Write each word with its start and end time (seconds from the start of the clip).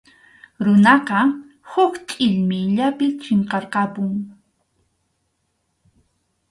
Runaqa 0.65 1.19
huk 1.71 1.93
chʼillmiyllapi 2.09 3.07
chinkarqapun. 3.21 4.11